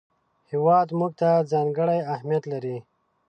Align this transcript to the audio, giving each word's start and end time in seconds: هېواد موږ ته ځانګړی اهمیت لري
هېواد 0.51 0.87
موږ 0.99 1.11
ته 1.21 1.29
ځانګړی 1.51 1.99
اهمیت 2.13 2.43
لري 2.53 2.77